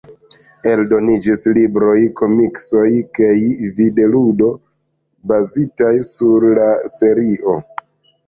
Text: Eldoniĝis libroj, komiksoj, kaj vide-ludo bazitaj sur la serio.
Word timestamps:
Eldoniĝis 0.69 1.43
libroj, 1.57 1.97
komiksoj, 2.21 2.87
kaj 3.19 3.35
vide-ludo 3.79 4.49
bazitaj 5.33 5.93
sur 6.11 6.47
la 6.61 6.71
serio. 6.97 7.55